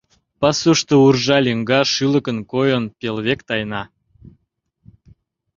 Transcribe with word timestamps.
Пасушто 0.39 0.95
уржа 1.05 1.37
лӱҥга, 1.45 1.81
шӱлыкын 1.93 2.37
койын, 2.51 2.83
пел 2.99 3.17
век 3.25 3.39
тайна. 3.47 3.83